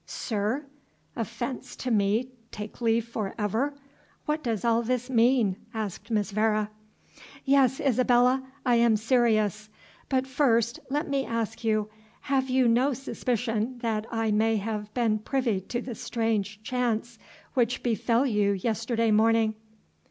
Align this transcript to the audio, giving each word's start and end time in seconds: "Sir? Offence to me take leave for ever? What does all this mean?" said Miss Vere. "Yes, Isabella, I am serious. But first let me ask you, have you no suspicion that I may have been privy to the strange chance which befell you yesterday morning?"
"Sir? 0.07 0.65
Offence 1.15 1.75
to 1.75 1.91
me 1.91 2.29
take 2.49 2.81
leave 2.81 3.07
for 3.07 3.35
ever? 3.37 3.75
What 4.25 4.41
does 4.43 4.65
all 4.65 4.81
this 4.81 5.11
mean?" 5.11 5.57
said 5.73 5.99
Miss 6.09 6.31
Vere. 6.31 6.69
"Yes, 7.45 7.79
Isabella, 7.79 8.41
I 8.65 8.77
am 8.77 8.97
serious. 8.97 9.69
But 10.09 10.25
first 10.25 10.79
let 10.89 11.07
me 11.07 11.23
ask 11.23 11.63
you, 11.63 11.91
have 12.21 12.49
you 12.49 12.67
no 12.67 12.93
suspicion 12.95 13.77
that 13.83 14.07
I 14.11 14.31
may 14.31 14.55
have 14.57 14.91
been 14.95 15.19
privy 15.19 15.61
to 15.67 15.83
the 15.83 15.93
strange 15.93 16.63
chance 16.63 17.19
which 17.53 17.83
befell 17.83 18.25
you 18.25 18.53
yesterday 18.53 19.11
morning?" 19.11 19.53